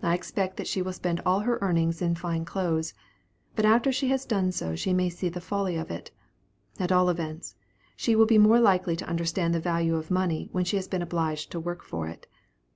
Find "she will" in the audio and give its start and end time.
0.68-0.92, 7.96-8.26